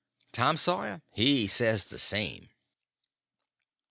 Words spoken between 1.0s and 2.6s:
he says the same.